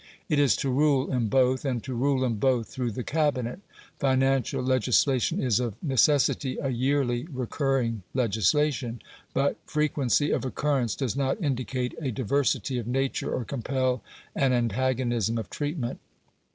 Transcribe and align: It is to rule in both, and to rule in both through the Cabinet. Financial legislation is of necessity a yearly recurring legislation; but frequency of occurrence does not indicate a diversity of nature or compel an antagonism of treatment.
It 0.29 0.39
is 0.39 0.55
to 0.55 0.69
rule 0.71 1.11
in 1.13 1.27
both, 1.27 1.63
and 1.63 1.83
to 1.83 1.93
rule 1.93 2.23
in 2.23 2.37
both 2.39 2.67
through 2.69 2.89
the 2.89 3.03
Cabinet. 3.03 3.59
Financial 3.99 4.63
legislation 4.63 5.39
is 5.39 5.59
of 5.59 5.75
necessity 5.83 6.57
a 6.59 6.69
yearly 6.69 7.27
recurring 7.31 8.01
legislation; 8.15 8.99
but 9.35 9.57
frequency 9.67 10.31
of 10.31 10.43
occurrence 10.43 10.95
does 10.95 11.15
not 11.15 11.39
indicate 11.39 11.93
a 12.01 12.09
diversity 12.09 12.79
of 12.79 12.87
nature 12.87 13.31
or 13.31 13.45
compel 13.45 14.01
an 14.35 14.53
antagonism 14.53 15.37
of 15.37 15.51
treatment. 15.51 15.99